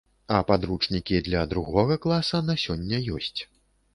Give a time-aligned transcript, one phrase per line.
[0.35, 3.41] А падручнікі для другога класа на сёння ёсць.